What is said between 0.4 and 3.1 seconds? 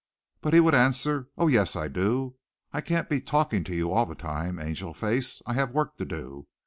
but he would answer, "oh, yes I do. I can't